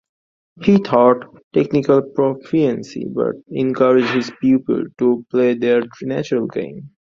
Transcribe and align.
He 0.63 0.79
taught 0.79 1.27
technical 1.53 2.01
proficiency, 2.01 3.05
but 3.07 3.35
encouraged 3.49 4.09
his 4.15 4.31
pupils 4.41 4.87
to 4.97 5.23
play 5.29 5.53
their 5.53 5.83
natural 6.03 6.47
game. 6.47 6.89